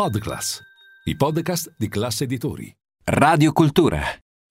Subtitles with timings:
[0.00, 0.62] Podclass,
[1.04, 2.74] i podcast di classe editori.
[3.04, 4.00] Radio Cultura,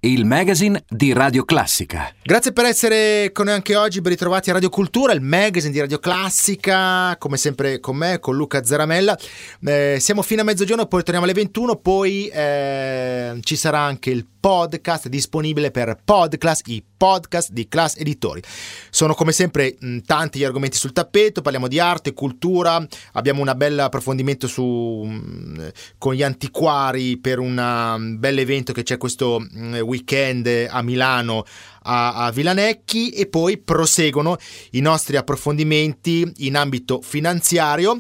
[0.02, 2.13] il magazine di Radio Classica.
[2.23, 5.80] Grazie per essere con noi anche oggi, ben ritrovati a Radio Cultura, il magazine di
[5.80, 9.17] Radio Classica, come sempre con me, con Luca Zaramella.
[9.66, 14.26] Eh, siamo fino a mezzogiorno, poi torniamo alle 21, poi eh, ci sarà anche il
[14.40, 18.41] podcast disponibile per Podclass, i podcast di Class Editori.
[18.90, 23.52] Sono come sempre mh, tanti gli argomenti sul tappeto, parliamo di arte, cultura, abbiamo un
[23.55, 29.79] bel approfondimento su, mh, con gli antiquari per un bel evento che c'è questo mh,
[29.90, 31.43] weekend a Milano
[31.84, 34.37] a, a Vilanecchi e poi proseguono
[34.71, 37.99] i nostri approfondimenti in ambito finanziario.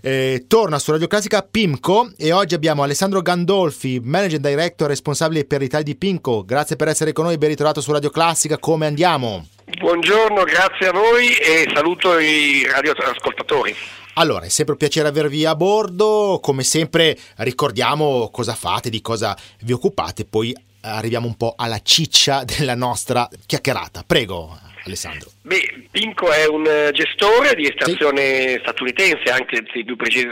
[0.00, 5.60] Eh, torna su Radio Classica Pimco e oggi abbiamo Alessandro Gandolfi, Manager Director responsabile per
[5.60, 6.44] l'Italia di Pimco.
[6.44, 9.46] Grazie per essere con noi, ben ritrovato su Radio Classica, come andiamo?
[9.78, 13.74] Buongiorno, grazie a voi e saluto i radioascoltatori.
[14.14, 19.36] Allora, è sempre un piacere avervi a bordo, come sempre ricordiamo cosa fate, di cosa
[19.60, 20.52] vi occupate, poi
[20.94, 24.04] arriviamo un po' alla ciccia della nostra chiacchierata.
[24.06, 25.30] Prego, Alessandro.
[25.42, 28.58] Beh, Pinco è un gestore di estrazione sì.
[28.60, 30.26] statunitense, anche più precis-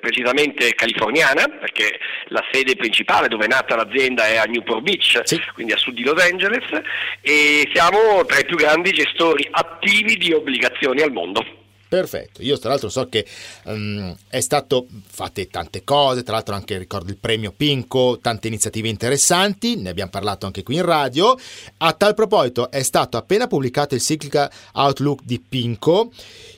[0.00, 5.40] precisamente californiana, perché la sede principale dove è nata l'azienda è a Newport Beach, sì.
[5.52, 6.64] quindi a sud di Los Angeles,
[7.20, 11.57] e siamo tra i più grandi gestori attivi di obbligazioni al mondo.
[11.88, 13.24] Perfetto, io tra l'altro so che
[13.64, 18.88] um, è stato fate tante cose, tra l'altro anche ricordo il premio Pinco, tante iniziative
[18.88, 21.34] interessanti, ne abbiamo parlato anche qui in radio.
[21.78, 26.10] A tal proposito è stato appena pubblicato il Cyclical Outlook di Pinco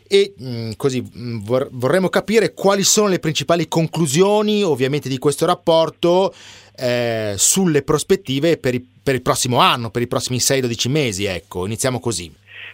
[0.08, 5.46] e mh, così mh, vor- vorremmo capire quali sono le principali conclusioni ovviamente di questo
[5.46, 6.34] rapporto
[6.74, 11.66] eh, sulle prospettive per, i- per il prossimo anno, per i prossimi 6-12 mesi, ecco,
[11.66, 12.32] iniziamo così.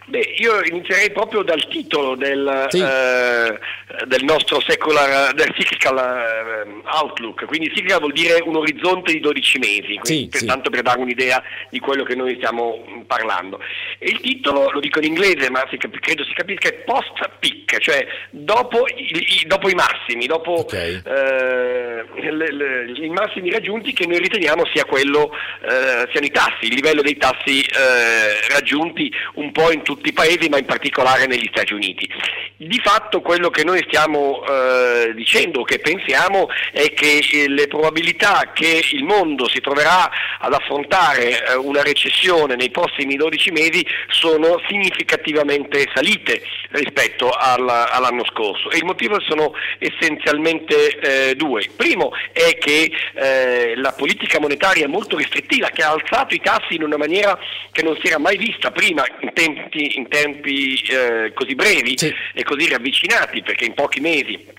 [0.09, 2.79] Beh, io inizierei proprio dal titolo del, sì.
[2.79, 3.59] eh,
[4.05, 9.59] del nostro secular, del cyclical eh, outlook, quindi cyclical vuol dire un orizzonte di 12
[9.59, 10.45] mesi, sì, per, sì.
[10.45, 13.59] tanto per dare un'idea di quello che noi stiamo parlando.
[13.99, 18.07] E il titolo, lo dico in inglese, ma si, credo si capisca, è post-peak, cioè
[18.29, 21.01] dopo i, dopo i massimi, dopo okay.
[21.03, 25.31] eh, le, le, i massimi raggiunti che noi riteniamo sia quello,
[25.63, 30.09] eh, siano i tassi, il livello dei tassi eh, raggiunti un po' in tutto tutti
[30.09, 32.07] i paesi, ma in particolare negli Stati Uniti.
[32.55, 38.51] Di fatto quello che noi stiamo eh, dicendo, che pensiamo, è che eh, le probabilità
[38.53, 44.61] che il mondo si troverà ad affrontare eh, una recessione nei prossimi 12 mesi sono
[44.67, 51.65] significativamente salite rispetto al, all'anno scorso e il motivo sono essenzialmente eh, due.
[51.75, 56.83] Primo è che eh, la politica monetaria molto restrittiva, che ha alzato i tassi in
[56.83, 57.37] una maniera
[57.71, 59.31] che non si era mai vista prima in
[59.69, 62.13] tempi in tempi eh, così brevi sì.
[62.33, 64.55] e così ravvicinati, perché in pochi mesi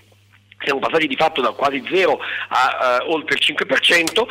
[0.61, 4.25] siamo passati di fatto da quasi zero a uh, oltre il 5%,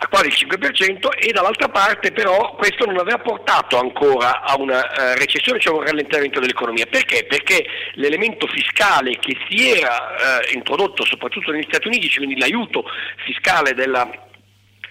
[0.00, 4.80] a quasi il 5% e dall'altra parte però questo non aveva portato ancora a una
[4.80, 6.86] uh, recessione, cioè un rallentamento dell'economia.
[6.86, 7.26] Perché?
[7.26, 12.84] Perché l'elemento fiscale che si era uh, introdotto soprattutto negli Stati Uniti, cioè quindi l'aiuto
[13.24, 14.27] fiscale della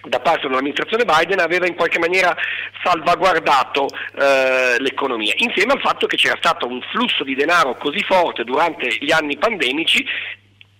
[0.02, 2.36] da parte dell'amministrazione Biden aveva in qualche maniera
[2.82, 8.44] salvaguardato eh, l'economia, insieme al fatto che c'era stato un flusso di denaro così forte
[8.44, 10.04] durante gli anni pandemici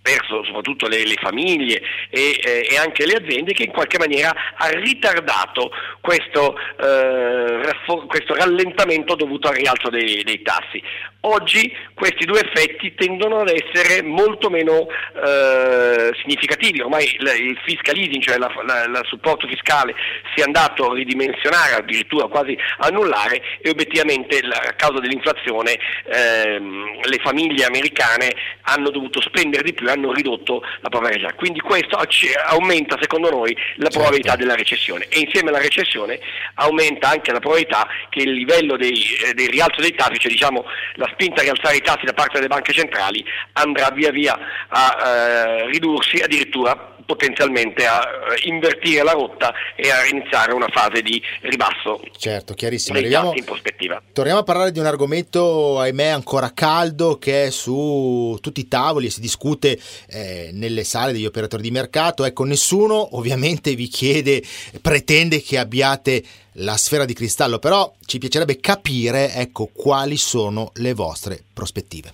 [0.08, 4.34] verso soprattutto le, le famiglie e, eh, e, anche le aziende che in qualche maniera
[4.56, 5.70] ha ritardato
[6.00, 10.82] questo, eh, raffo- questo rallentamento dovuto al rialzo dei, dei, tassi.
[11.22, 18.22] Oggi questi due effetti tendono ad essere molto meno eh, significativi, ormai il fiscal easing,
[18.22, 19.94] cioè il supporto fiscale,
[20.34, 25.76] si è andato a ridimensionare, addirittura quasi annullare e obiettivamente a causa dell'inflazione
[26.06, 31.34] ehm, le famiglie americane hanno dovuto spendere di più hanno ridotto la povertà.
[31.34, 31.98] Quindi questo
[32.46, 34.44] aumenta secondo noi la probabilità certo.
[34.44, 36.18] della recessione e insieme alla recessione
[36.54, 40.64] aumenta anche la probabilità che il livello dei, eh, del rialzo dei tassi, cioè diciamo
[40.94, 44.96] la spinta a rialzare i tassi da parte delle banche centrali andrà via via a
[45.00, 51.20] eh, ridursi addirittura potenzialmente a eh, invertire la rotta e a iniziare una fase di
[51.40, 52.02] ribasso.
[52.18, 52.98] Certo, chiarissimo.
[52.98, 54.02] Arriviamo, in prospettiva.
[54.12, 59.06] Torniamo a parlare di un argomento, ahimè, ancora caldo che è su tutti i tavoli
[59.06, 62.26] e si discute eh, nelle sale degli operatori di mercato.
[62.26, 64.42] Ecco, nessuno ovviamente vi chiede,
[64.82, 66.22] pretende che abbiate
[66.60, 72.12] la sfera di cristallo, però ci piacerebbe capire ecco, quali sono le vostre prospettive.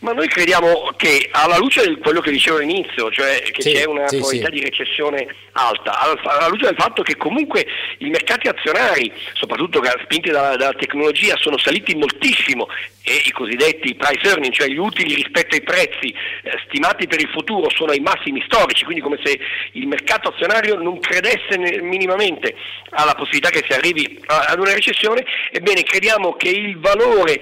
[0.00, 3.86] Ma noi crediamo che alla luce di quello che dicevo all'inizio, cioè che sì, c'è
[3.86, 4.52] una sì, probabilità sì.
[4.52, 7.66] di recessione alta, alla luce del fatto che comunque
[7.98, 12.68] i mercati azionari, soprattutto spinti dalla, dalla tecnologia, sono saliti moltissimo
[13.02, 16.12] e i cosiddetti price earning, cioè gli utili rispetto ai prezzi
[16.42, 19.38] eh, stimati per il futuro sono ai massimi storici, quindi come se
[19.72, 22.54] il mercato azionario non credesse minimamente
[22.90, 27.40] alla possibilità che si arrivi ad una recessione, ebbene crediamo che il valore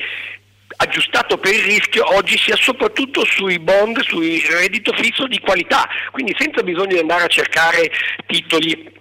[0.76, 6.34] aggiustato per il rischio oggi sia soprattutto sui bond, sui reddito fisso di qualità, quindi
[6.38, 7.90] senza bisogno di andare a cercare
[8.26, 8.92] titoli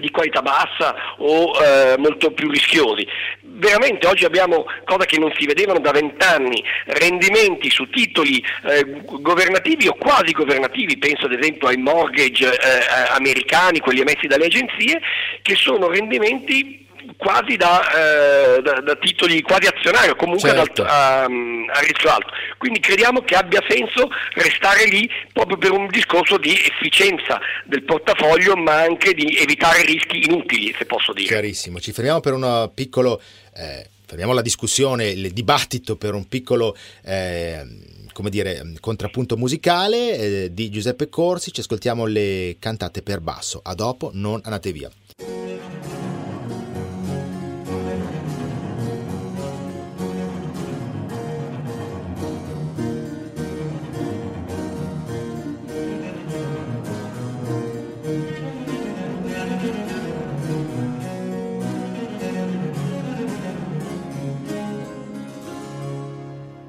[0.00, 3.06] di qualità bassa o eh, molto più rischiosi.
[3.42, 9.86] Veramente oggi abbiamo cose che non si vedevano da vent'anni, rendimenti su titoli eh, governativi
[9.86, 15.00] o quasi governativi, penso ad esempio ai mortgage eh, americani, quelli emessi dalle agenzie,
[15.42, 16.83] che sono rendimenti
[17.16, 20.82] quasi da, eh, da, da, titoli quasi azionari o comunque certo.
[20.82, 22.28] ad, a, a, rischio alto.
[22.58, 28.56] Quindi crediamo che abbia senso restare lì proprio per un discorso di efficienza del portafoglio
[28.56, 31.28] ma anche di evitare rischi inutili, se posso dire.
[31.28, 33.20] Chiarissimo, ci fermiamo per un piccolo...
[33.54, 36.76] Eh, fermiamo la discussione, il dibattito per un piccolo...
[37.04, 43.60] Eh, come dire, contrappunto musicale eh, di Giuseppe Corsi, ci ascoltiamo le cantate per basso.
[43.62, 44.88] A dopo, non andate via.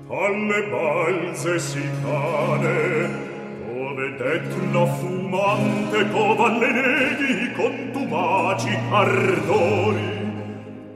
[0.08, 3.10] alle balze si cade
[3.66, 10.24] dove detno fumante covalle neghi contumaci ardori.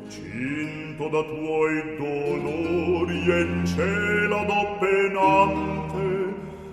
[0.09, 5.89] Cinto da tuoi dolori e in cielo do penante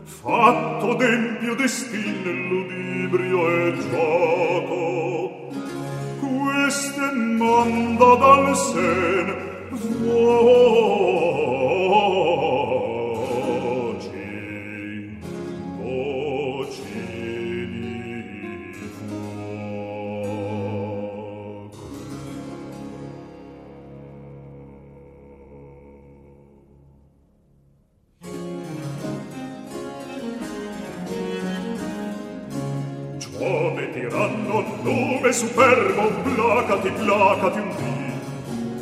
[0.04, 5.50] fatto d'empio destin ludibrio e gioco.
[6.20, 9.36] Queste manda dal sen
[9.70, 11.45] vuoi
[35.36, 37.94] superbo, placati, placati un dì.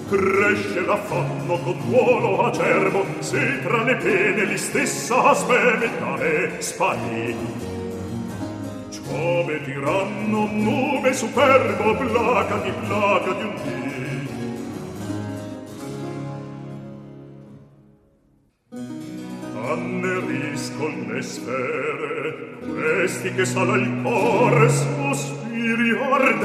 [0.09, 7.37] Cresce l'affanno con duolo acerbo, se tra le pene li stessa spaventare sparì.
[8.91, 13.83] Ciove tiranno, nube superbo, placati, placati un dì.
[19.67, 24.71] Annerisco le sfere, questi che sale il cor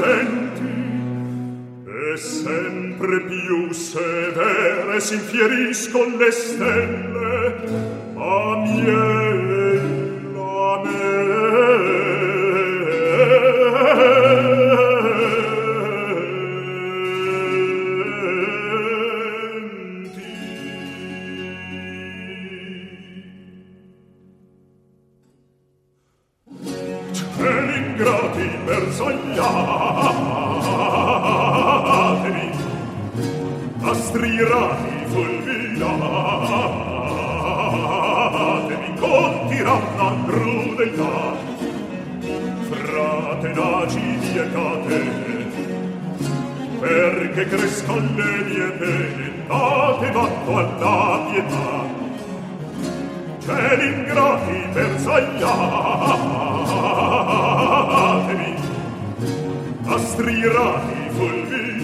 [0.00, 0.78] ardenti
[1.86, 7.54] e sempre più severe s'infieriscon le stelle
[8.16, 10.00] a miei
[10.32, 11.60] la me
[28.70, 29.79] Versagliamo
[47.50, 51.98] allegre scolle mie pene, date vanto alla pietà.
[53.40, 55.34] Cieli ingrati bersagliatevi,
[59.86, 61.78] astri irati fulminatevi,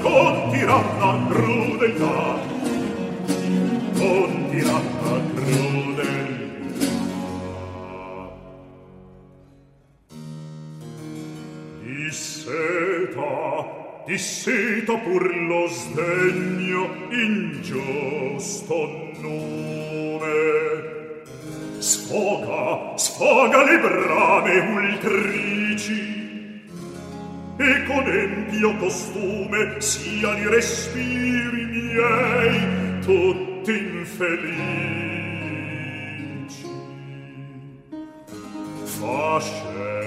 [0.00, 2.17] con tiranna crudeltà.
[17.68, 18.88] giusto
[19.20, 20.36] nome
[21.80, 26.16] sfoga sfoga le brame ultrici.
[27.60, 34.86] E con empio costume siano i respiri miei tutti infelici.
[38.84, 39.97] Fasce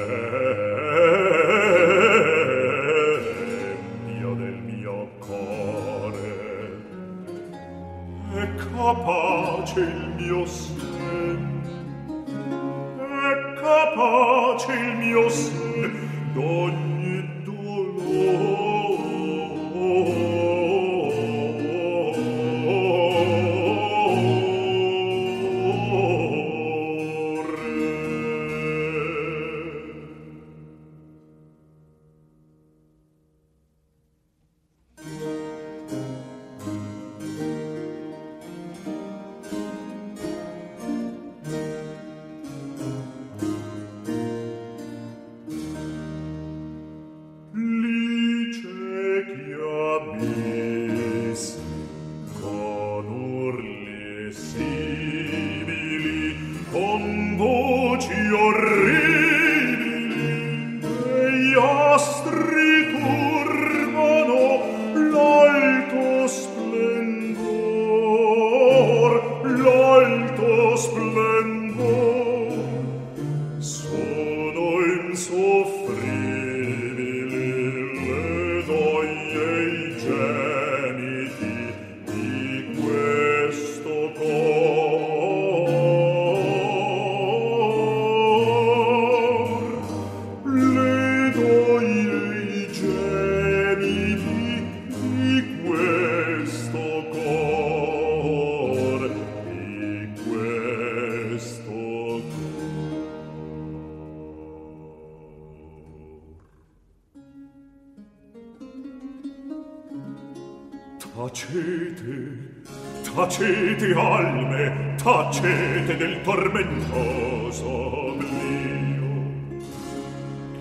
[115.42, 119.10] giacete del tormentoso mio.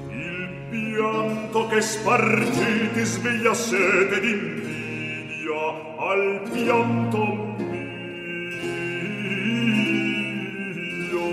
[0.08, 7.24] il pianto che spargiti sveglia sete d'invidia al pianto
[11.06, 11.28] mio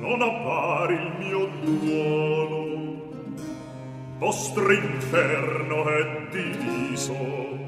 [0.00, 2.64] non appari il mio duolo
[4.18, 7.65] vostro inferno è diviso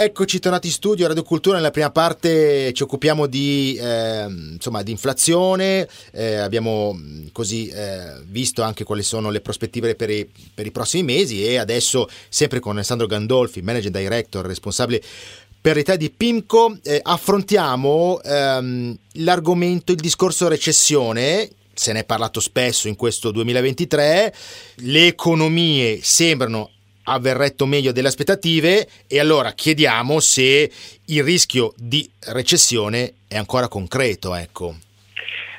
[0.00, 1.56] Eccoci tornati in studio Radio Cultura.
[1.56, 5.88] Nella prima parte ci occupiamo di, eh, insomma, di inflazione.
[6.12, 6.96] Eh, abbiamo
[7.32, 11.44] così eh, visto anche quali sono le prospettive per i, per i, prossimi mesi.
[11.44, 15.02] E adesso, sempre con Alessandro Gandolfi, manager director, responsabile
[15.60, 22.40] per l'Italia di Pimco, eh, affrontiamo ehm, l'argomento, il discorso recessione se ne è parlato
[22.40, 24.34] spesso in questo 2023,
[24.74, 26.70] le economie sembrano
[27.12, 30.70] aver retto meglio delle aspettative e allora chiediamo se
[31.06, 34.34] il rischio di recessione è ancora concreto.
[34.34, 34.76] Ecco.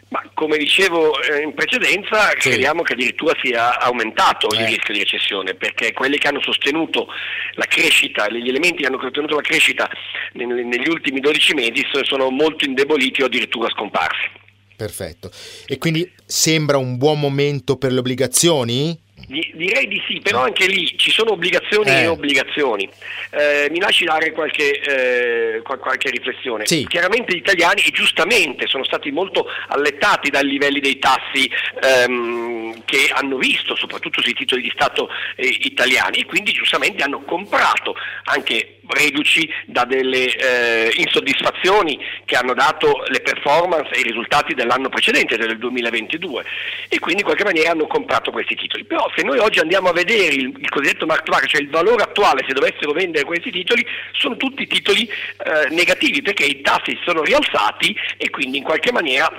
[0.09, 2.49] Ma come dicevo eh, in precedenza, sì.
[2.49, 4.61] crediamo che addirittura sia aumentato eh.
[4.61, 7.07] il rischio di recessione, perché quelli che hanno sostenuto
[7.53, 9.87] la crescita, gli elementi che hanno sostenuto la crescita
[10.33, 14.37] negli ultimi 12 mesi sono molto indeboliti o addirittura scomparsi.
[14.75, 15.29] Perfetto.
[15.67, 18.97] E quindi sembra un buon momento per le obbligazioni?
[19.29, 22.01] Direi di sì, però anche lì ci sono obbligazioni eh.
[22.01, 22.89] e obbligazioni.
[23.29, 26.65] Eh, mi lasci dare qualche, eh, qualche riflessione.
[26.65, 26.87] Sì.
[26.87, 31.47] Chiaramente gli italiani, e giustamente, sono stati molto allettati dai livelli dei tassi
[31.83, 37.21] ehm, che hanno visto, soprattutto sui titoli di Stato eh, italiani, e quindi giustamente hanno
[37.21, 44.53] comprato anche reduci da delle eh, insoddisfazioni che hanno dato le performance e i risultati
[44.53, 46.43] dell'anno precedente, del 2022,
[46.89, 48.85] e quindi in qualche maniera hanno comprato questi titoli.
[48.85, 51.69] Però se noi oggi andiamo a vedere il, il cosiddetto mark to market, cioè il
[51.69, 56.91] valore attuale se dovessero vendere questi titoli, sono tutti titoli eh, negativi perché i tassi
[56.91, 59.29] si sono rialzati e quindi in qualche maniera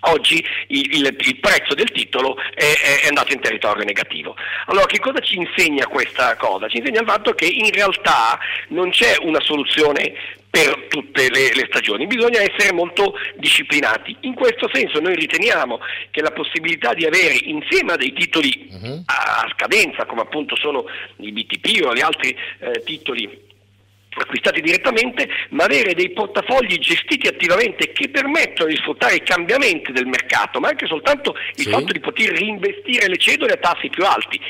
[0.00, 4.36] oggi il, il, prezzo del titolo è, è, andato in territorio negativo.
[4.66, 6.68] Allora che cosa ci insegna questa cosa?
[6.68, 8.38] Ci insegna il fatto che in realtà
[8.68, 10.14] non c'è una soluzione
[10.48, 14.16] per tutte le, le, stagioni, bisogna essere molto disciplinati.
[14.20, 19.02] In questo senso noi riteniamo che la possibilità di avere insieme a dei titoli uh-huh.
[19.04, 20.86] a scadenza, come appunto sono
[21.18, 23.44] i BTP o gli altri eh, titoli
[24.22, 30.06] acquistati direttamente, ma avere dei portafogli gestiti attivamente che permettono di sfruttare i cambiamenti del
[30.06, 31.70] mercato, ma anche soltanto il sì.
[31.70, 34.40] fatto di poter reinvestire le cedole a tassi più alti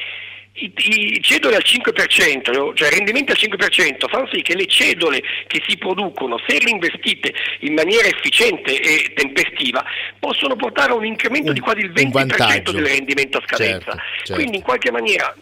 [0.58, 0.72] i,
[1.16, 5.76] i cedole al 5%, cioè rendimenti al 5%, fanno sì che le cedole che si
[5.76, 9.84] producono, se reinvestite in maniera efficiente e tempestiva,
[10.18, 13.90] possono portare a un incremento un, di quasi il 20% del rendimento a scadenza.
[13.90, 14.34] Certo, certo.
[14.34, 15.34] Quindi in qualche maniera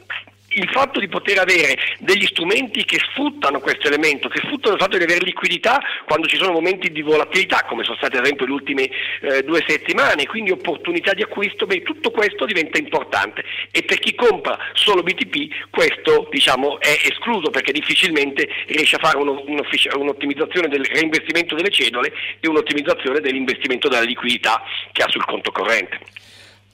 [0.55, 4.97] il fatto di poter avere degli strumenti che sfruttano questo elemento, che sfruttano il fatto
[4.97, 8.53] di avere liquidità quando ci sono momenti di volatilità, come sono state ad esempio le
[8.53, 8.89] ultime
[9.21, 14.15] eh, due settimane, quindi opportunità di acquisto, beh, tutto questo diventa importante e per chi
[14.15, 20.85] compra solo BTP questo diciamo, è escluso perché difficilmente riesce a fare uno, un'ottimizzazione del
[20.85, 25.99] reinvestimento delle cedole e un'ottimizzazione dell'investimento della liquidità che ha sul conto corrente.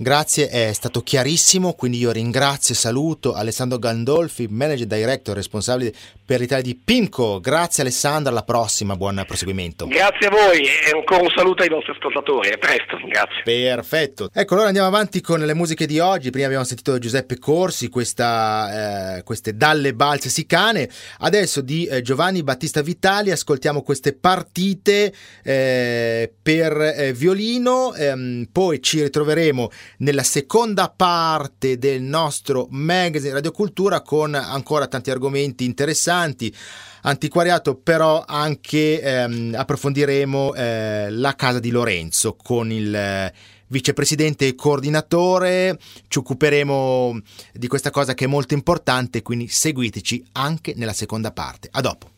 [0.03, 5.93] Grazie, è stato chiarissimo, quindi io ringrazio e saluto Alessandro Gandolfi, manager director responsabile
[6.25, 7.39] per l'Italia di Pimco.
[7.39, 9.87] Grazie Alessandro, alla prossima, buon proseguimento.
[9.89, 13.43] Grazie a voi e ancora un saluto ai vostri ascoltatori, a presto, grazie.
[13.45, 14.31] Perfetto.
[14.33, 16.31] Ecco, allora andiamo avanti con le musiche di oggi.
[16.31, 20.89] Prima abbiamo sentito Giuseppe Corsi, questa, eh, queste Dalle Balze Sicane.
[21.19, 28.81] Adesso di eh, Giovanni Battista Vitali ascoltiamo queste partite eh, per eh, violino, ehm, poi
[28.81, 36.55] ci ritroveremo nella seconda parte del nostro magazine Radio Cultura con ancora tanti argomenti interessanti
[37.03, 43.33] antiquariato, però anche ehm, approfondiremo eh, la casa di Lorenzo con il eh,
[43.69, 45.79] vicepresidente e coordinatore.
[46.09, 47.21] Ci occuperemo
[47.55, 51.69] di questa cosa che è molto importante, quindi seguiteci anche nella seconda parte.
[51.73, 52.11] A dopo.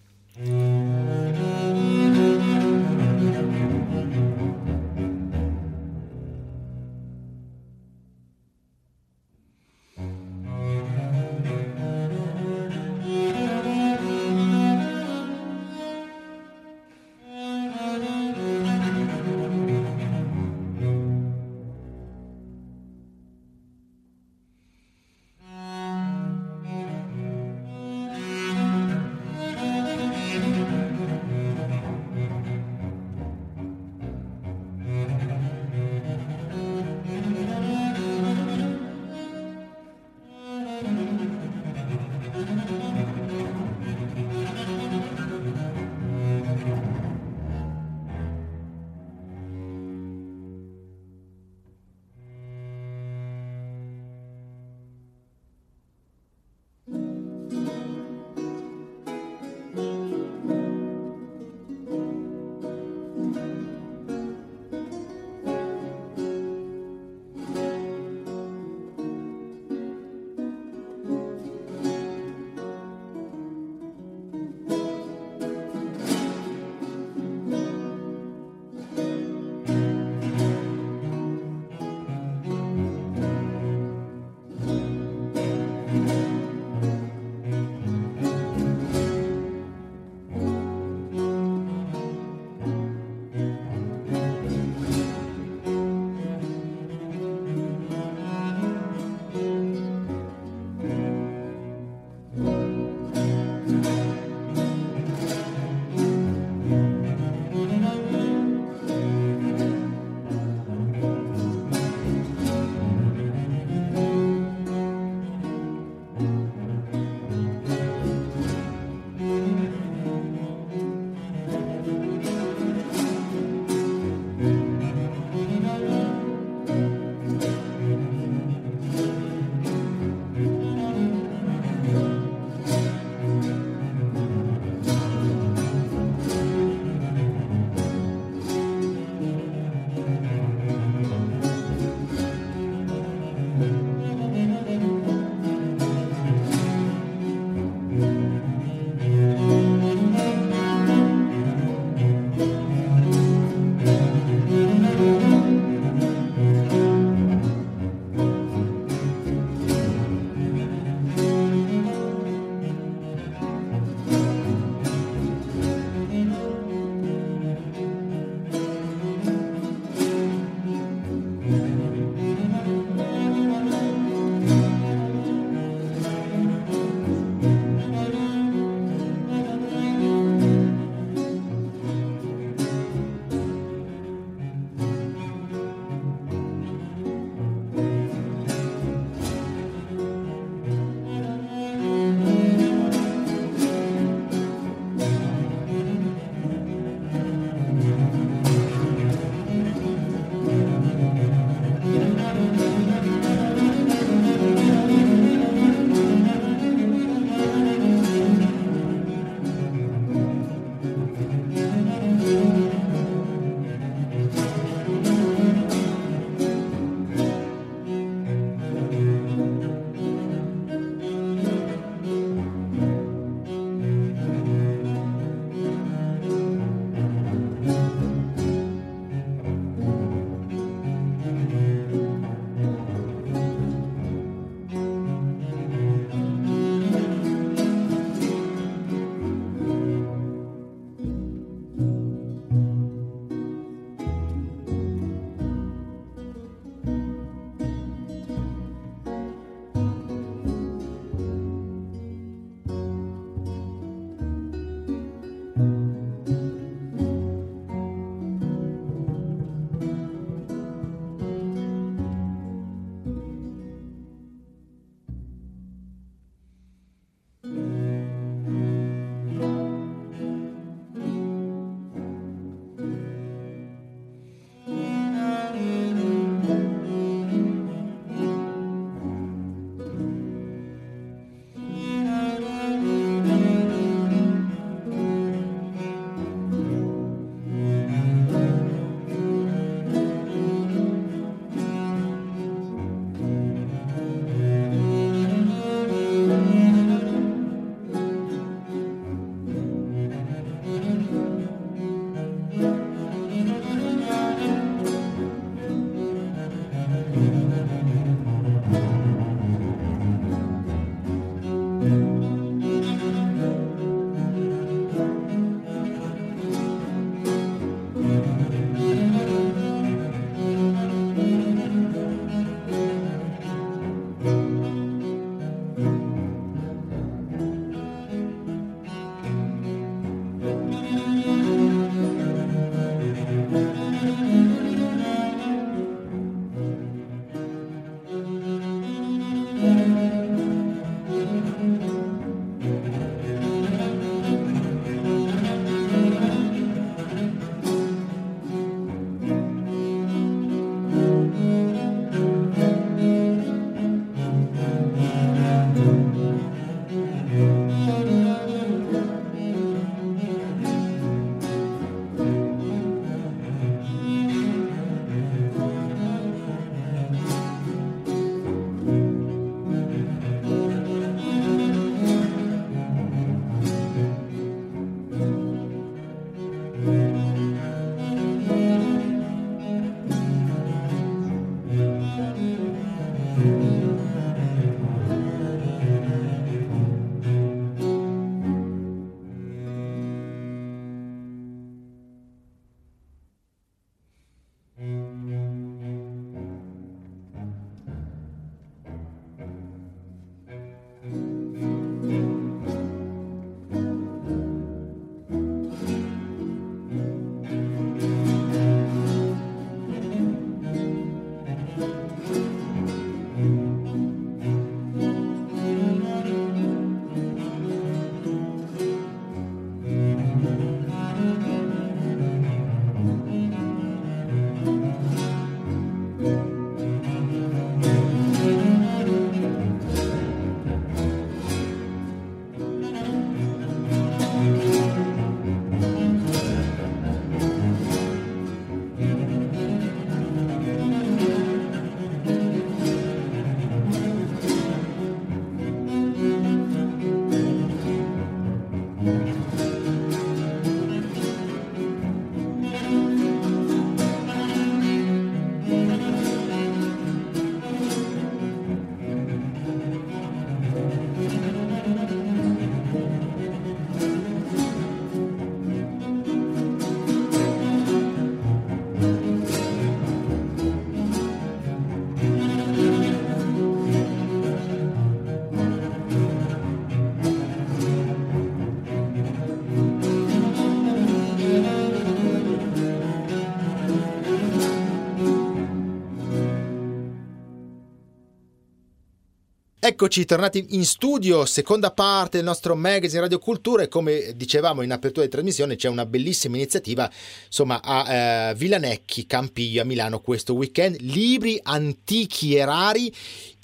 [490.03, 494.91] Eccoci, tornati in studio, seconda parte del nostro magazine Radio Cultura e come dicevamo in
[494.91, 497.09] apertura di trasmissione c'è una bellissima iniziativa
[497.47, 503.15] insomma a eh, Villanecchi, Campiglio a Milano questo weekend, libri antichi e rari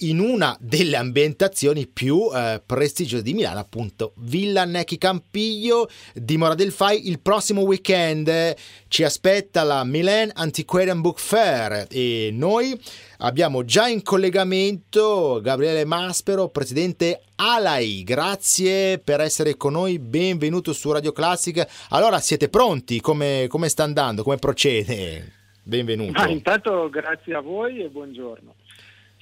[0.02, 6.70] in una delle ambientazioni più eh, prestigiose di Milano, appunto Villa Necchi Campiglio, dimora del
[6.70, 7.08] Fai.
[7.08, 8.54] Il prossimo weekend
[8.86, 12.80] ci aspetta la Milan Antiquarian Book Fair e noi
[13.18, 18.02] abbiamo già in collegamento Gabriele Maspero, presidente Alai.
[18.04, 21.66] Grazie per essere con noi, benvenuto su Radio Classica.
[21.90, 23.00] Allora, siete pronti?
[23.00, 24.22] Come, come sta andando?
[24.22, 25.32] Come procede?
[25.62, 26.20] Benvenuto.
[26.20, 28.54] Ah, intanto grazie a voi e buongiorno.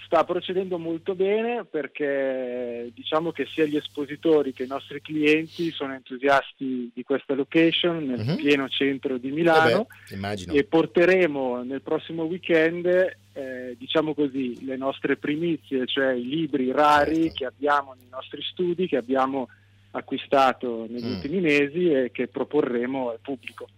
[0.05, 5.95] Sta procedendo molto bene perché diciamo che sia gli espositori che i nostri clienti sono
[5.95, 8.37] entusiasti di questa location nel uh-huh.
[8.37, 12.87] pieno centro di Milano eh beh, e porteremo nel prossimo weekend
[13.37, 17.35] eh, diciamo così le nostre primizie, cioè i libri rari certo.
[17.35, 19.49] che abbiamo nei nostri studi, che abbiamo
[19.91, 21.15] acquistato negli mm.
[21.15, 23.69] ultimi mesi e che proporremo al pubblico.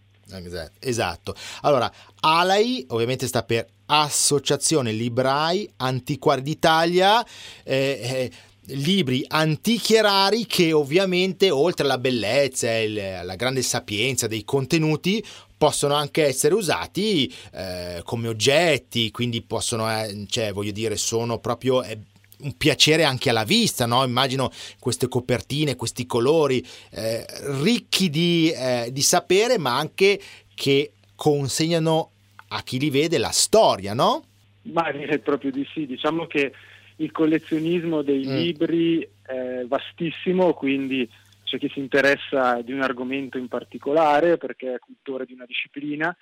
[0.79, 1.35] Esatto.
[1.63, 1.91] Allora,
[2.21, 7.25] ALAI ovviamente sta per Associazione Librai Antiquari d'Italia.
[7.65, 8.31] Eh, eh,
[8.71, 15.25] libri antichi e rari che ovviamente oltre alla bellezza e alla grande sapienza dei contenuti
[15.59, 21.83] possono anche essere usati eh, come oggetti, quindi possono, eh, cioè voglio dire, sono proprio
[21.83, 21.99] eh,
[22.41, 24.05] un piacere anche alla vista, no?
[24.05, 27.27] immagino queste copertine, questi colori eh,
[27.61, 30.21] ricchi di, eh, di, sapere, ma anche
[30.55, 32.11] che consegnano
[32.51, 34.25] a chi li vede la storia, no?
[34.63, 36.53] Ma direi proprio di sì, diciamo che
[36.97, 38.37] il collezionismo dei mm.
[38.37, 41.09] libri è vastissimo, quindi
[41.49, 46.15] c'è chi si interessa di un argomento in particolare perché è cultore di una disciplina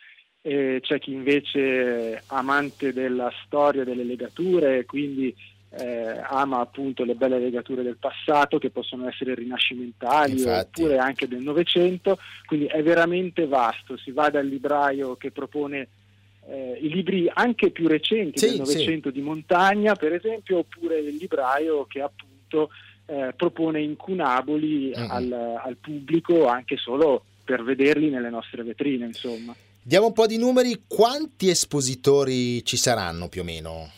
[0.47, 5.35] c'è chi invece è amante della storia delle legature e quindi
[5.71, 10.83] eh, ama appunto le belle legature del passato che possono essere rinascimentali Infatti.
[10.83, 15.89] oppure anche del Novecento, quindi è veramente vasto, si va dal libraio che propone
[16.49, 19.15] eh, i libri anche più recenti sì, del Novecento sì.
[19.17, 22.71] di montagna per esempio, oppure il libraio che appunto
[23.07, 25.11] eh, propone incunaboli mm-hmm.
[25.11, 25.33] al,
[25.65, 29.55] al pubblico anche solo per vederli nelle nostre vetrine insomma.
[29.81, 33.89] Diamo un po' di numeri, quanti espositori ci saranno più o meno?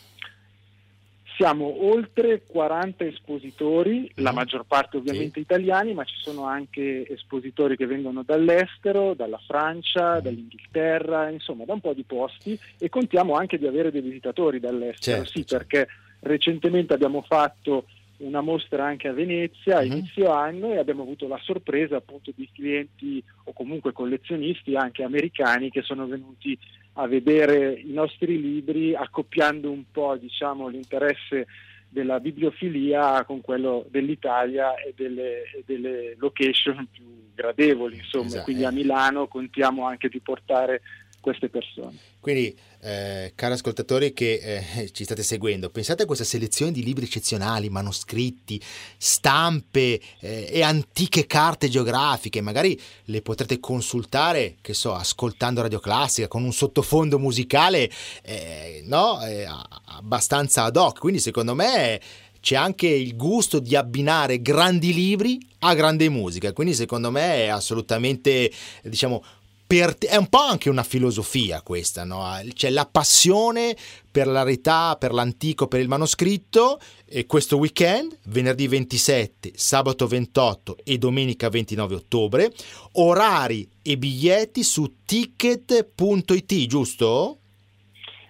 [1.35, 4.21] Siamo oltre 40 espositori, mm.
[4.21, 5.39] la maggior parte ovviamente sì.
[5.39, 10.19] italiani, ma ci sono anche espositori che vengono dall'estero, dalla Francia, mm.
[10.19, 15.23] dall'Inghilterra, insomma da un po' di posti e contiamo anche di avere dei visitatori dall'estero,
[15.23, 15.57] certo, sì, certo.
[15.57, 15.87] perché
[16.19, 17.85] recentemente abbiamo fatto
[18.19, 19.85] una mostra anche a Venezia a uh-huh.
[19.85, 25.69] inizio anno e abbiamo avuto la sorpresa appunto di clienti o comunque collezionisti anche americani
[25.69, 26.57] che sono venuti
[26.93, 31.47] a vedere i nostri libri accoppiando un po' diciamo, l'interesse
[31.87, 38.43] della bibliofilia con quello dell'Italia e delle, e delle location più gradevoli insomma esatto.
[38.43, 40.81] quindi a Milano contiamo anche di portare
[41.19, 41.97] queste persone.
[42.19, 47.05] Quindi, eh, cari ascoltatori che eh, ci state seguendo, pensate a questa selezione di libri
[47.05, 48.61] eccezionali, manoscritti,
[48.97, 56.27] stampe eh, e antiche carte geografiche, magari le potrete consultare, che so, ascoltando Radio Classica
[56.27, 57.89] con un sottofondo musicale
[58.23, 59.21] eh, no?
[59.25, 59.45] Eh,
[59.85, 60.99] abbastanza ad hoc.
[60.99, 61.99] Quindi, secondo me
[62.41, 67.47] c'è anche il gusto di abbinare grandi libri a grande musica, quindi secondo me è
[67.47, 68.49] assolutamente
[68.83, 69.21] diciamo
[69.69, 72.25] per, è un po' anche una filosofia questa, no?
[72.55, 73.75] C'è la passione
[74.11, 80.77] per la rarità, per l'antico, per il manoscritto e questo weekend, venerdì 27, sabato 28
[80.83, 82.51] e domenica 29 ottobre,
[82.93, 87.37] orari e biglietti su ticket.it, giusto?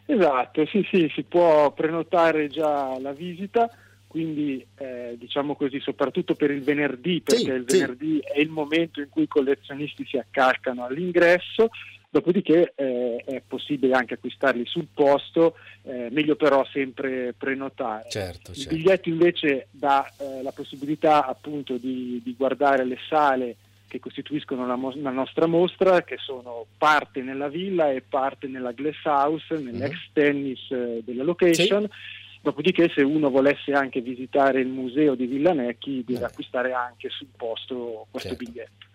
[0.07, 3.69] Esatto, sì, sì, si può prenotare già la visita
[4.09, 8.33] quindi eh, diciamo così soprattutto per il venerdì perché sì, il venerdì sì.
[8.33, 11.69] è il momento in cui i collezionisti si accalcano all'ingresso
[12.09, 18.57] dopodiché eh, è possibile anche acquistarli sul posto eh, meglio però sempre prenotare certo, il
[18.57, 18.75] certo.
[18.75, 24.75] biglietto invece dà eh, la possibilità appunto di, di, guardare le sale che costituiscono la,
[24.75, 29.91] mo- la, nostra mostra che sono parte nella villa e parte nella glass house nell'ex
[29.91, 30.13] mm-hmm.
[30.13, 36.03] tennis eh, della location sì Dopodiché se uno volesse anche visitare il museo di Villanecchi
[36.03, 38.43] deve acquistare anche sul posto questo certo.
[38.43, 38.87] biglietto.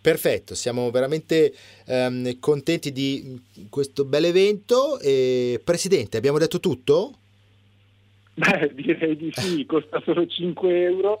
[0.00, 1.52] Perfetto, siamo veramente
[1.86, 3.38] um, contenti di
[3.68, 4.98] questo bel evento.
[5.00, 7.12] E, Presidente, abbiamo detto tutto?
[8.34, 11.18] Beh, direi di sì, costa solo 5 euro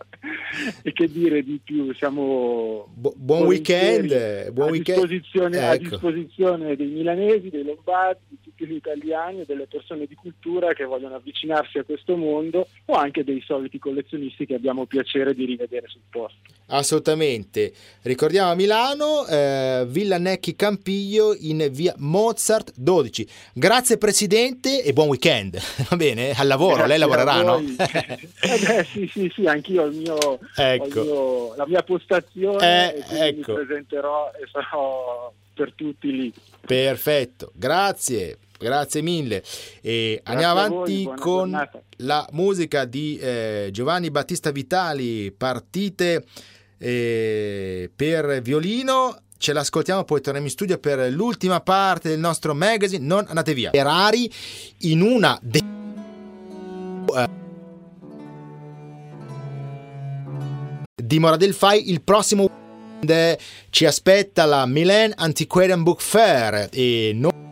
[0.82, 5.06] e che dire di più, siamo Bu- buon weekend, buon a, weekend.
[5.06, 5.66] Disposizione, ecco.
[5.66, 10.84] a disposizione dei milanesi, dei lombardi, di produttivi italiani e delle persone di cultura che
[10.84, 15.86] vogliono avvicinarsi a questo mondo o anche dei soliti collezionisti che abbiamo piacere di rivedere
[15.88, 16.38] sul posto.
[16.66, 17.72] Assolutamente.
[18.02, 23.28] Ricordiamo a Milano, eh, Villa Necchi Campiglio in via Mozart 12.
[23.52, 25.60] Grazie Presidente e buon weekend.
[25.90, 26.30] Va bene?
[26.30, 27.58] Al lavoro, lei lavorerà, no?
[27.78, 31.02] eh beh, sì, sì, sì, anch'io il mio, ecco.
[31.02, 33.52] mio, la mia postazione eh, e ecco.
[33.52, 36.32] mi presenterò e sarò per tutti lì.
[36.66, 38.38] Perfetto, grazie.
[38.56, 39.42] Grazie mille.
[39.82, 41.82] E andiamo avanti voi, con giornata.
[41.96, 46.24] la musica di eh, Giovanni Battista Vitali, partite
[46.78, 49.18] eh, per violino.
[49.36, 53.04] Ce l'ascoltiamo, poi torniamo in studio per l'ultima parte del nostro magazine.
[53.04, 53.70] Non andate via.
[53.70, 54.32] Ferrari
[54.78, 55.38] in una.
[55.42, 55.83] De-
[61.04, 62.48] dimora del FAI il prossimo
[63.70, 66.68] ci aspetta la Milan Antiquarian Book Fair.
[66.72, 67.43] E noi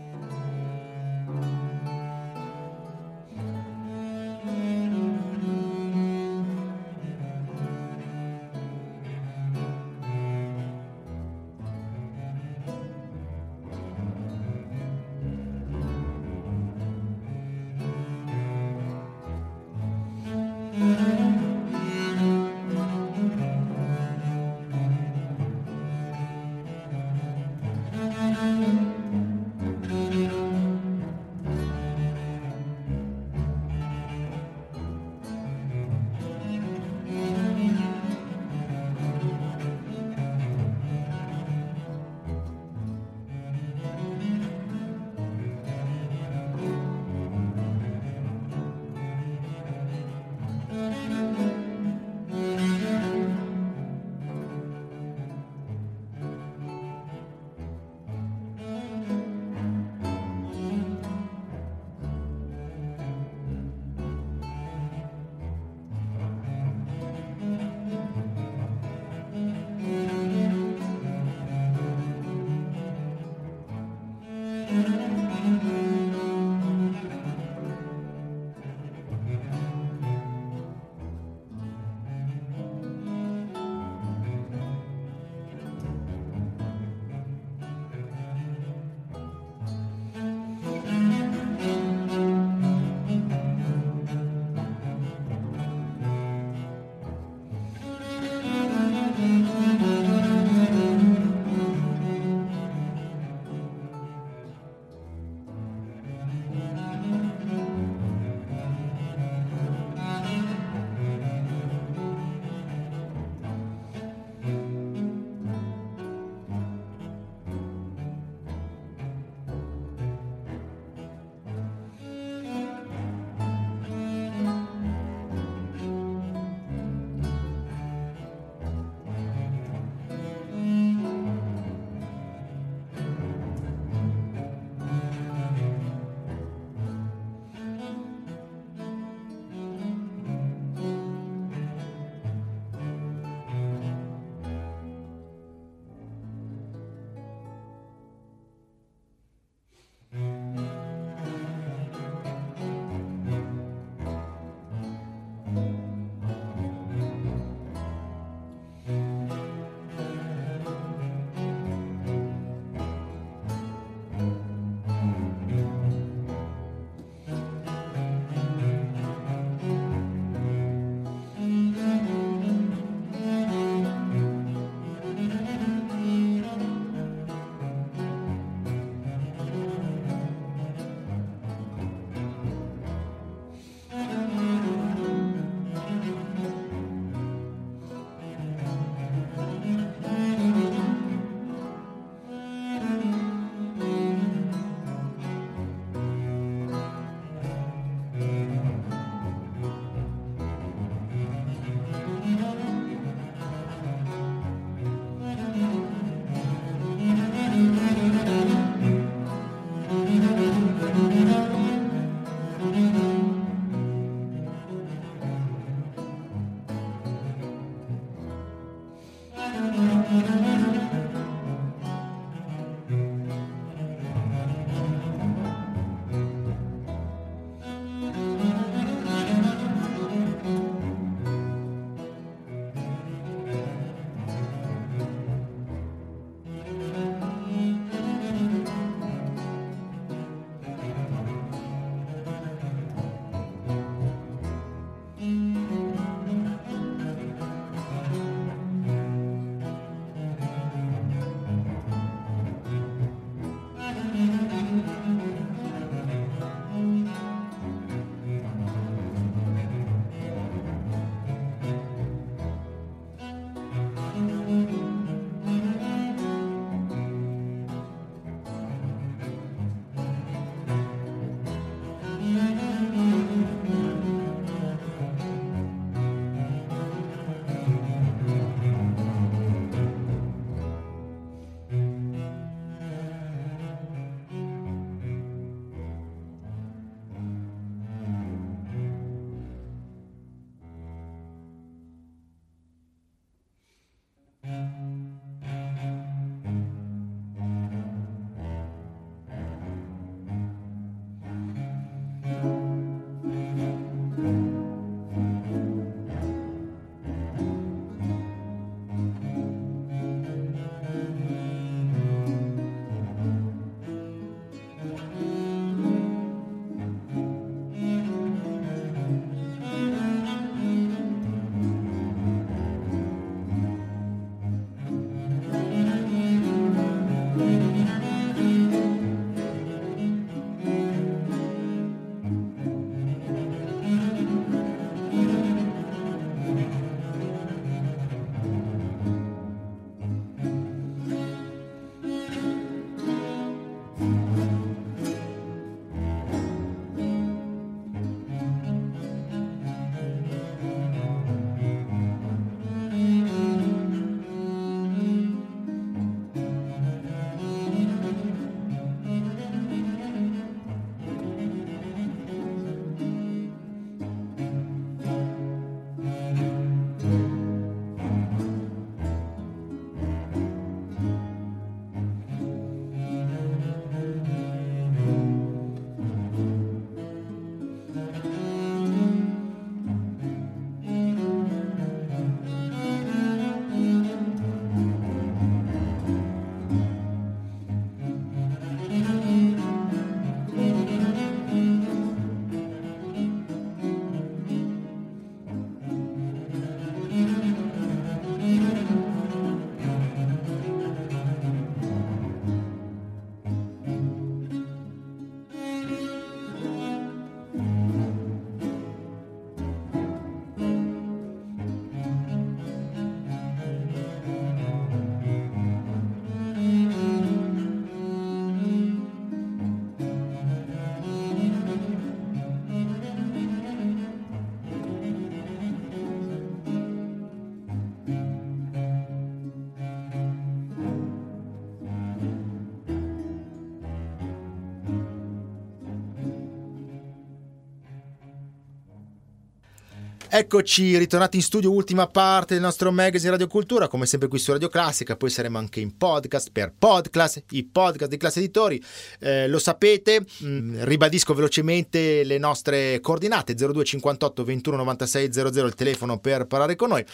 [440.34, 444.50] Eccoci, ritornati in studio, ultima parte del nostro magazine Radio Cultura, come sempre qui su
[444.50, 448.82] Radio Classica, poi saremo anche in podcast per Podcast, i podcast di Classe Editori,
[449.18, 455.74] eh, lo sapete, mh, mm, ribadisco velocemente le nostre coordinate, 0258 21 96 00 il
[455.74, 457.04] telefono per parlare con noi.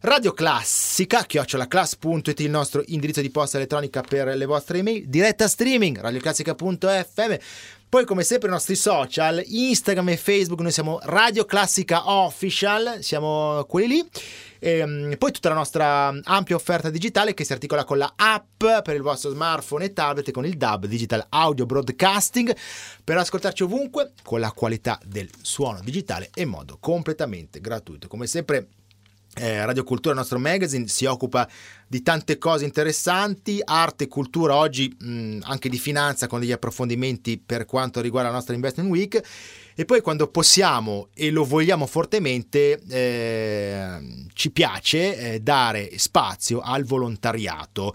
[0.00, 5.98] Radio Classica, chiocciolaclass.it il nostro indirizzo di posta elettronica per le vostre email, diretta streaming,
[5.98, 7.36] radioclassica.fm
[7.92, 13.66] poi come sempre i nostri social, Instagram e Facebook, noi siamo Radio Classica Official, siamo
[13.68, 14.08] quelli lì.
[14.58, 18.64] E, ehm, poi tutta la nostra ampia offerta digitale che si articola con la app
[18.82, 22.56] per il vostro smartphone e tablet con il DAB Digital Audio Broadcasting
[23.04, 28.08] per ascoltarci ovunque con la qualità del suono digitale e in modo completamente gratuito.
[28.08, 28.68] Come sempre
[29.34, 31.48] eh, Radio Cultura, il nostro magazine, si occupa
[31.86, 37.38] di tante cose interessanti, arte e cultura oggi mh, anche di finanza con degli approfondimenti
[37.38, 39.20] per quanto riguarda la nostra Investment Week.
[39.74, 46.84] E poi quando possiamo e lo vogliamo fortemente eh, ci piace eh, dare spazio al
[46.84, 47.94] volontariato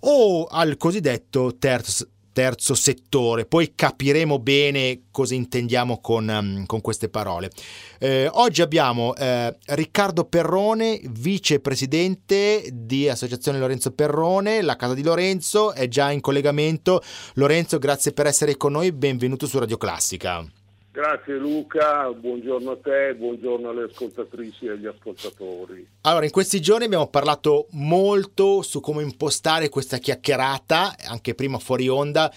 [0.00, 2.08] o al cosiddetto terzo
[2.38, 3.46] terzo settore.
[3.46, 7.50] Poi capiremo bene cosa intendiamo con, um, con queste parole.
[7.98, 15.72] Eh, oggi abbiamo eh, Riccardo Perrone, vicepresidente di Associazione Lorenzo Perrone, la casa di Lorenzo
[15.72, 17.02] è già in collegamento.
[17.34, 20.46] Lorenzo, grazie per essere con noi, benvenuto su Radio Classica.
[20.90, 25.86] Grazie Luca, buongiorno a te, buongiorno alle ascoltatrici e agli ascoltatori.
[26.02, 31.88] Allora, in questi giorni abbiamo parlato molto su come impostare questa chiacchierata, anche prima fuori
[31.88, 32.32] onda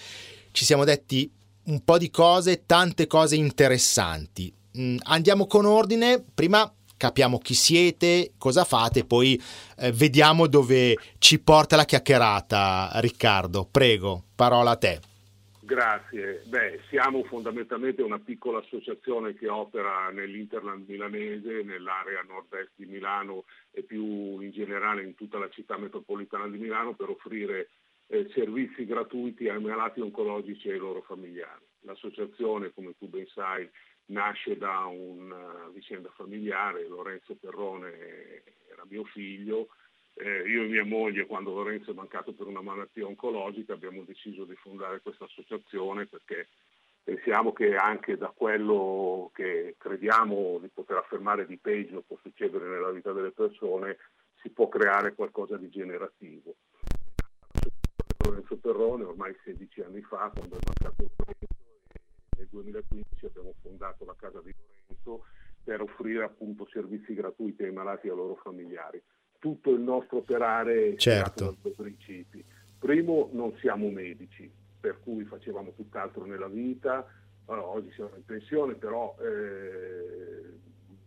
[0.52, 1.30] ci siamo detti
[1.64, 4.52] un po' di cose, tante cose interessanti.
[4.78, 9.40] Mm, andiamo con ordine, prima capiamo chi siete, cosa fate, poi
[9.78, 12.90] eh, vediamo dove ci porta la chiacchierata.
[12.96, 15.00] Riccardo, prego, parola a te.
[15.64, 16.42] Grazie.
[16.46, 23.84] Beh, siamo fondamentalmente una piccola associazione che opera nell'Interland milanese, nell'area nord-est di Milano e
[23.84, 27.68] più in generale in tutta la città metropolitana di Milano per offrire
[28.08, 31.64] eh, servizi gratuiti ai malati oncologici e ai loro familiari.
[31.82, 33.70] L'associazione, come tu ben sai,
[34.06, 39.68] nasce da una vicenda familiare, Lorenzo Perrone era mio figlio,
[40.14, 44.44] eh, io e mia moglie, quando Lorenzo è mancato per una malattia oncologica, abbiamo deciso
[44.44, 46.48] di fondare questa associazione perché
[47.02, 52.90] pensiamo che anche da quello che crediamo di poter affermare di peggio può succedere nella
[52.90, 53.96] vita delle persone,
[54.40, 56.54] si può creare qualcosa di generativo.
[58.24, 61.46] Lorenzo Perrone ormai 16 anni fa, quando è mancato Lorenzo,
[62.36, 65.24] nel 2015 abbiamo fondato la Casa di Lorenzo
[65.64, 69.02] per offrire appunto servizi gratuiti ai malati e ai loro familiari
[69.42, 71.46] tutto il nostro operare certo.
[71.46, 72.44] da due principi.
[72.78, 77.04] Primo, non siamo medici, per cui facevamo tutt'altro nella vita,
[77.46, 80.58] allora, oggi siamo in pensione, però eh,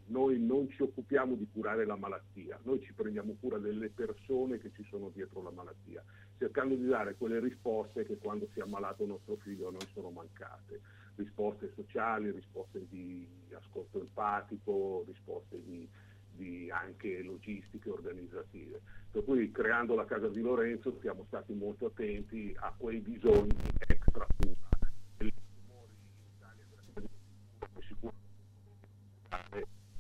[0.08, 4.70] noi non ci occupiamo di curare la malattia, noi ci prendiamo cura delle persone che
[4.76, 6.04] ci sono dietro la malattia,
[6.38, 10.10] cercando di dare quelle risposte che quando si è ammalato nostro figlio a noi sono
[10.10, 10.82] mancate,
[11.16, 15.88] risposte sociali, risposte di ascolto empatico, risposte di
[16.36, 18.82] di anche logistiche organizzative.
[19.12, 23.56] Per cui creando la casa di Lorenzo siamo stati molto attenti a quei bisogni
[23.88, 24.66] extra cura.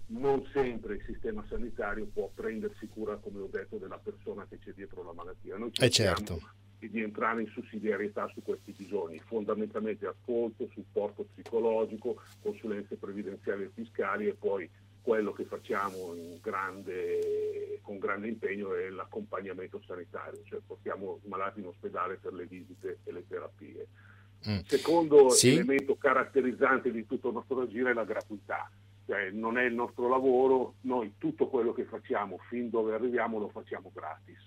[0.07, 4.71] Non sempre il sistema sanitario può prendersi cura, come ho detto, della persona che c'è
[4.71, 5.57] dietro la malattia.
[5.57, 6.39] Noi eh certo.
[6.79, 14.27] di entrare in sussidiarietà su questi bisogni, fondamentalmente ascolto, supporto psicologico, consulenze previdenziali e fiscali
[14.27, 14.69] e poi
[15.05, 21.67] quello che facciamo grande, con grande impegno è l'accompagnamento sanitario, cioè portiamo i malati in
[21.67, 23.87] ospedale per le visite e le terapie.
[24.49, 24.61] Mm.
[24.65, 25.53] Secondo sì.
[25.53, 28.67] elemento caratterizzante di tutto il nostro agire è la gratuità,
[29.05, 33.49] cioè non è il nostro lavoro, noi tutto quello che facciamo fin dove arriviamo lo
[33.49, 34.39] facciamo gratis,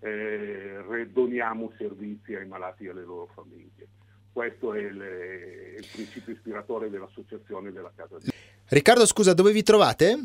[0.00, 3.88] eh, redoniamo servizi ai malati e alle loro famiglie.
[4.30, 8.30] Questo è il, il principio ispiratore dell'associazione della Casa di
[8.72, 10.18] Riccardo, scusa, dove vi trovate?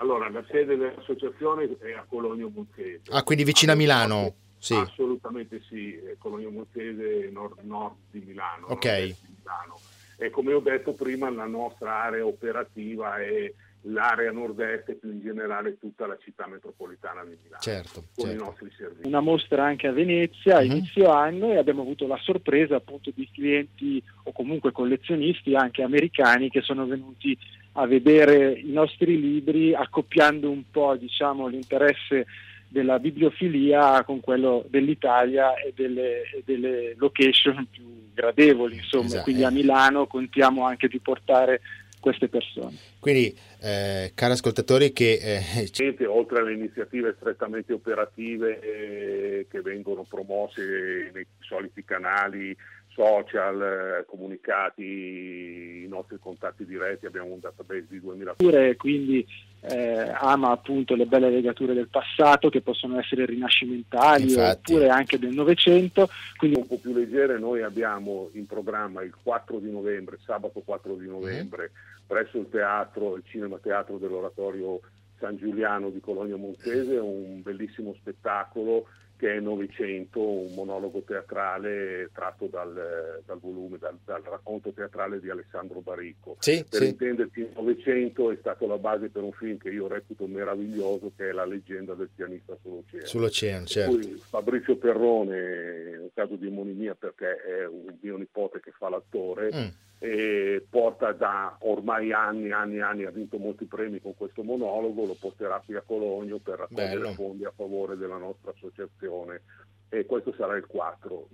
[0.00, 3.02] Allora, la sede dell'associazione è a Cologno Monzese.
[3.10, 4.34] Ah, quindi vicino a Milano?
[4.58, 4.74] Sì.
[4.74, 8.66] Assolutamente sì, Cologno Monzese, nord, nord di Milano.
[8.66, 9.02] Ok.
[9.04, 9.78] Di Milano.
[10.16, 13.52] E come ho detto prima, la nostra area operativa è
[13.82, 18.42] l'area nord-est e più in generale tutta la città metropolitana di Milano certo, con certo.
[18.42, 19.06] i nostri servizi.
[19.06, 20.64] Una mostra anche a Venezia a uh-huh.
[20.64, 26.50] inizio anno e abbiamo avuto la sorpresa appunto di clienti o comunque collezionisti anche americani
[26.50, 27.38] che sono venuti
[27.78, 32.26] a vedere i nostri libri accoppiando un po' diciamo, l'interesse
[32.66, 39.22] della bibliofilia con quello dell'Italia e delle, e delle location più gradevoli, insomma, esatto.
[39.22, 41.60] quindi a Milano contiamo anche di portare
[42.00, 42.76] queste persone.
[42.98, 46.06] Quindi, eh, cari ascoltatori, che eh...
[46.06, 52.56] oltre alle iniziative strettamente operative eh, che vengono promosse nei soliti canali
[52.98, 58.34] social, eh, comunicati, i nostri contatti diretti, abbiamo un database di 2000.
[58.76, 59.24] Quindi
[59.60, 64.72] eh, ama appunto le belle legature del passato che possono essere rinascimentali Infatti.
[64.72, 66.08] oppure anche del Novecento.
[66.36, 70.94] Quindi un po' più leggere noi abbiamo in programma il 4 di novembre, sabato 4
[70.96, 72.04] di novembre, mm.
[72.04, 74.80] presso il teatro, il cinema teatro dell'oratorio
[75.20, 78.86] San Giuliano di Colonia Montese, un bellissimo spettacolo
[79.18, 85.28] che è Novecento, un monologo teatrale tratto dal, dal volume, dal, dal, racconto teatrale di
[85.28, 86.36] Alessandro Baricco.
[86.38, 86.88] Sì, per sì.
[86.88, 91.32] intenderci, Novecento è stato la base per un film che io reputo meraviglioso, che è
[91.32, 93.06] La leggenda del pianista sull'oceano.
[93.06, 93.96] Sull'oceano, certo.
[93.96, 99.50] Poi Fabrizio Perrone, un caso di omonimia perché è un mio nipote che fa l'attore,
[99.52, 105.04] mm e porta da ormai anni, anni, anni, ha vinto molti premi con questo monologo,
[105.04, 107.12] lo porterà qui a Cologno per raccogliere Bello.
[107.14, 109.42] fondi a favore della nostra associazione
[109.88, 111.28] e questo sarà il 4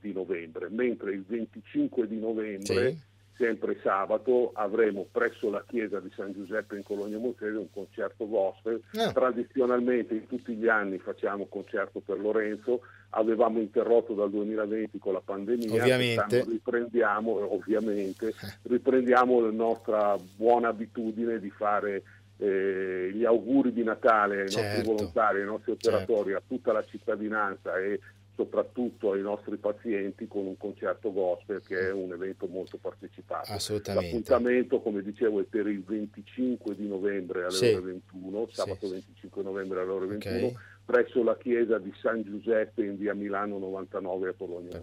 [0.00, 3.08] di novembre, mentre il 25 di novembre sì
[3.40, 8.82] sempre sabato avremo presso la chiesa di San Giuseppe in Colonia Montese un concerto gospel.
[8.92, 9.10] Eh.
[9.14, 15.72] Tradizionalmente tutti gli anni facciamo concerto per Lorenzo, avevamo interrotto dal 2020 con la pandemia,
[15.72, 16.44] ovviamente.
[16.46, 18.34] riprendiamo, ovviamente, eh.
[18.64, 22.02] riprendiamo la nostra buona abitudine di fare
[22.36, 24.66] eh, gli auguri di Natale ai certo.
[24.66, 25.88] nostri volontari, ai nostri certo.
[25.88, 26.44] operatori, certo.
[26.44, 28.00] a tutta la cittadinanza e
[28.40, 33.52] soprattutto ai nostri pazienti con un concerto gospel che è un evento molto partecipato.
[33.52, 34.06] Assolutamente.
[34.06, 37.66] L'appuntamento, come dicevo, è per il 25 di novembre alle sì.
[37.66, 38.92] ore 21, sabato sì.
[38.92, 40.54] 25 novembre alle ore 21, okay.
[40.86, 44.80] presso la chiesa di San Giuseppe in via Milano 99 a Bologna.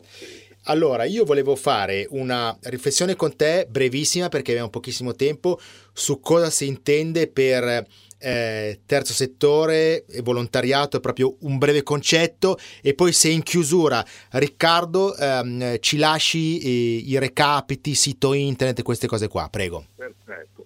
[0.66, 5.58] Allora, io volevo fare una riflessione con te brevissima perché abbiamo pochissimo tempo
[5.94, 7.88] su cosa si intende per
[8.20, 14.04] eh, terzo settore e volontariato è proprio un breve concetto e poi se in chiusura
[14.32, 19.86] Riccardo ehm, ci lasci i, i recapiti, sito internet e queste cose qua, prego.
[19.96, 20.66] Perfetto.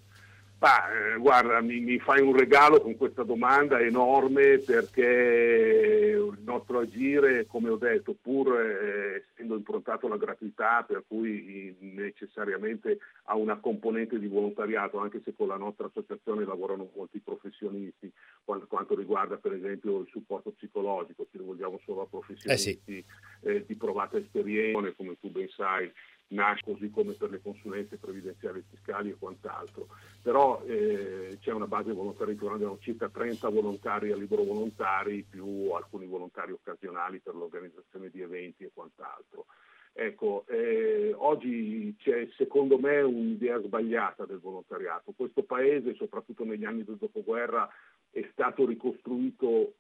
[0.62, 6.82] Bah, eh, guarda, mi, mi, fai un regalo con questa domanda enorme perché il nostro
[6.82, 13.58] agire, come ho detto, pur eh, essendo improntato alla gratuità, per cui necessariamente ha una
[13.58, 18.12] componente di volontariato, anche se con la nostra associazione lavorano molti professionisti,
[18.44, 23.06] quanto, quanto riguarda per esempio il supporto psicologico, ci rivolgiamo solo a professionisti eh sì.
[23.42, 25.92] Eh, di provata esperienza, come tu ben sai,
[26.32, 29.88] nasce così come per le consulenze previdenziali e fiscali e quant'altro.
[30.22, 36.06] Però eh, c'è una base volontaria, abbiamo circa 30 volontari a libero volontari più alcuni
[36.06, 39.46] volontari occasionali per l'organizzazione di eventi e quant'altro.
[39.94, 45.12] Ecco, eh, oggi c'è secondo me un'idea sbagliata del volontariato.
[45.16, 47.68] Questo paese, soprattutto negli anni del dopoguerra,
[48.10, 49.74] è stato ricostruito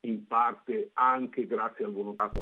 [0.00, 2.40] in parte anche grazie al volontariato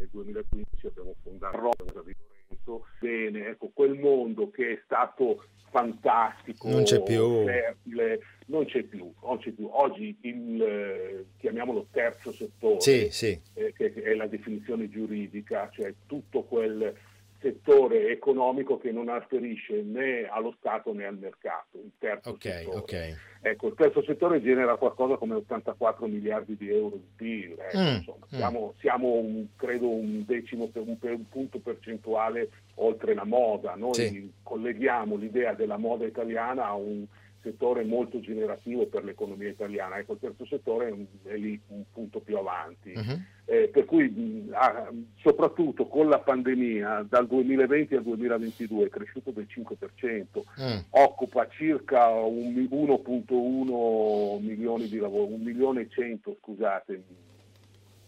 [0.00, 2.86] nel 2015 abbiamo fondato Rosa di Lorenzo.
[2.98, 7.44] Bene, ecco, quel mondo che è stato fantastico, non c'è più.
[7.44, 9.68] fertile, non c'è più, non c'è più.
[9.70, 13.40] Oggi il, eh, chiamiamolo terzo settore, sì, sì.
[13.54, 16.92] Eh, che è la definizione giuridica, cioè tutto quel
[17.40, 22.78] settore economico che non afferisce né allo Stato né al mercato, il terzo okay, settore.
[22.78, 23.14] Okay.
[23.42, 27.94] Ecco, il terzo settore genera qualcosa come 84 miliardi di euro di PIL, ecco, mm,
[27.96, 28.36] insomma, mm.
[28.36, 34.32] siamo, siamo un, credo un decimo, un, un, punto percentuale oltre la moda, noi sì.
[34.42, 37.06] colleghiamo l'idea della moda italiana a un
[37.42, 42.20] settore molto generativo per l'economia italiana, ecco il terzo settore è, è lì un punto
[42.20, 42.92] più avanti.
[42.94, 43.20] Uh-huh.
[43.46, 49.48] Eh, per cui ah, soprattutto con la pandemia dal 2020 al 2022 è cresciuto del
[49.48, 50.24] 5%,
[50.60, 50.78] mm.
[50.90, 57.02] occupa circa un, 1.1 milioni di lavoro, 1 milione e 100 scusate,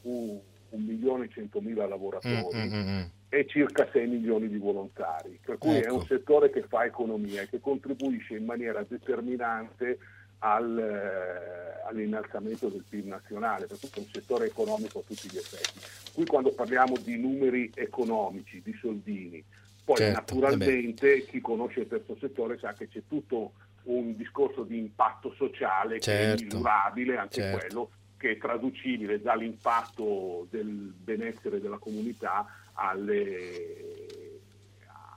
[0.03, 2.57] un, un milione e 100 mila lavoratori.
[2.57, 3.03] Mm, mm, mm
[3.35, 5.87] e circa 6 milioni di volontari, per cui ecco.
[5.87, 6.07] è un ecco.
[6.07, 9.99] settore che fa economia e che contribuisce in maniera determinante
[10.41, 15.81] al, eh, all'innalzamento del PIL nazionale, per tutto un settore economico a tutti gli effetti.
[16.13, 19.43] Qui quando parliamo di numeri economici, di soldini,
[19.83, 23.53] poi certo, naturalmente eh chi conosce il terzo settore sa che c'è tutto
[23.85, 26.45] un discorso di impatto sociale certo, che è certo.
[26.45, 27.59] misurabile, anche certo.
[27.59, 34.41] quello che è traducibile dall'impatto del benessere della comunità alle,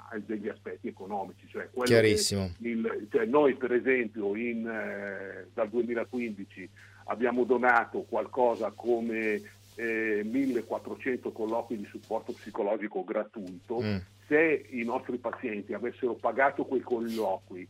[0.09, 1.47] a degli aspetti economici.
[1.47, 2.53] Cioè Chiarissimo.
[2.59, 6.69] Il, cioè noi per esempio in, eh, dal 2015
[7.05, 9.41] abbiamo donato qualcosa come
[9.75, 13.97] eh, 1400 colloqui di supporto psicologico gratuito, mm.
[14.27, 17.67] se i nostri pazienti avessero pagato quei colloqui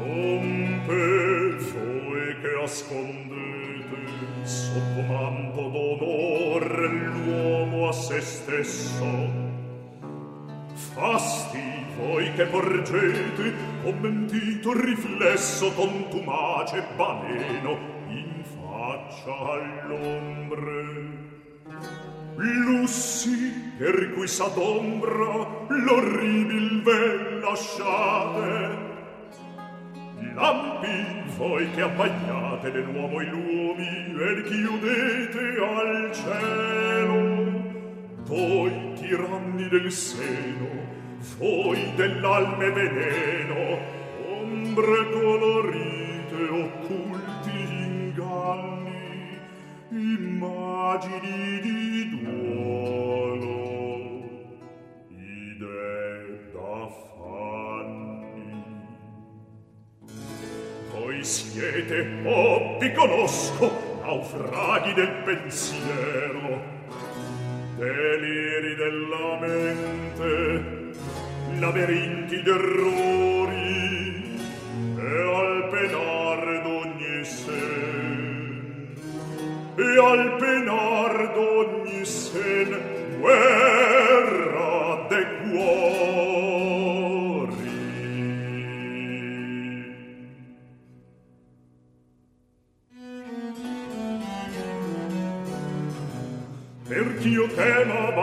[0.08, 0.57] Pezzo
[2.68, 3.96] che ascondete
[4.44, 9.06] sotto manto d'onore l'uomo a se stesso.
[10.74, 11.62] Fasti
[11.96, 21.16] voi che porgete commentito riflesso contumace baleno in faccia all'ombre.
[22.36, 28.87] Lussi per cui s'adombra l'orribil vel lasciate
[30.34, 37.62] Lampi, voi che abbagliate le nuovo i lumi e chiudete al cielo,
[38.24, 40.68] voi tiranni del seno,
[41.38, 43.78] voi dell'alme veneno,
[44.40, 45.10] ombre
[62.98, 63.70] conosco
[64.02, 66.76] naufraghi del pensiero.
[67.76, 70.94] Deliri della mente
[71.60, 73.07] laberinti del ruolo.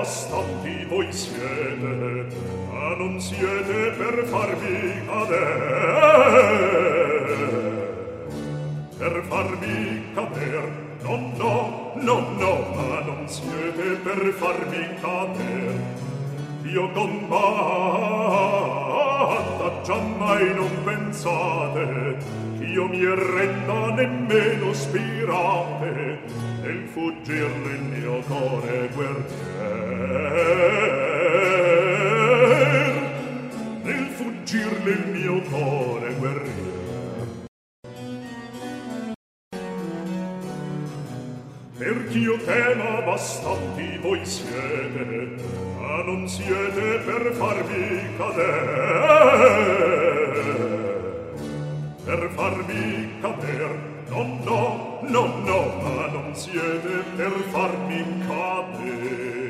[0.06, 2.28] bastanti voi siete,
[2.70, 6.04] ma non siete per farvi cadere.
[9.00, 16.04] Per farvi cadere, no, no, no, no, ma non siete per farvi cadere.
[16.66, 17.42] Io combatta,
[19.82, 22.18] giammai non pensate,
[22.60, 26.20] io mi renda nemmeno spirate,
[26.62, 29.55] nel fuggir nel mio core guerriero.
[42.46, 45.36] tema bastanti voi siete,
[45.80, 49.64] ma non siete per farvi cadere.
[52.06, 53.80] Per farvi cadere,
[54.10, 59.45] no, no, no, no, ma non siete per farmi cadere.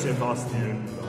[0.00, 0.99] Pompeius e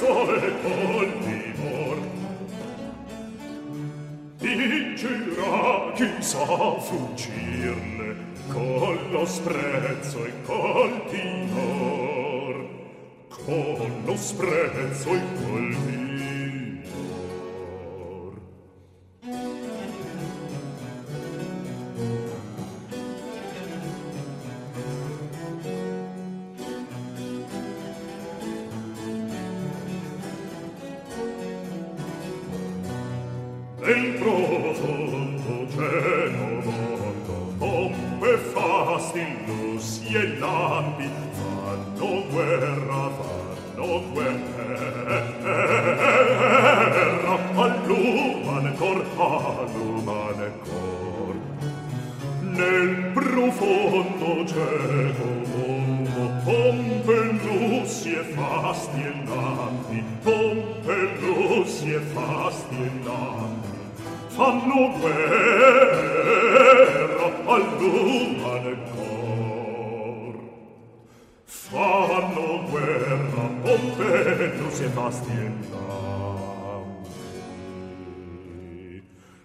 [0.00, 1.98] sole col timor
[4.38, 6.46] vincerà chi sa
[6.78, 8.16] fuggirne
[8.48, 12.66] con lo sprezzo e col timor
[13.44, 16.29] con lo sprezzo e col timor
[74.80, 75.68] Pompeius e Bastienampi.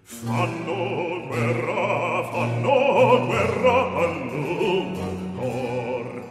[0.03, 6.23] Fanno guerra, fanno guerra all'umane cor.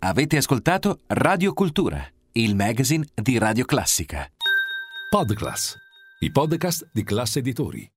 [0.00, 4.28] Avete ascoltato Radio Cultura, il magazine di Radio Classica.
[5.08, 5.76] Podclass,
[6.18, 7.93] i podcast di classe editori.